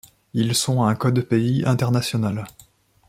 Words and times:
Ils 0.33 0.55
sont 0.55 0.81
un 0.81 0.95
code 0.95 1.21
pays 1.27 1.63
international. 1.63 2.47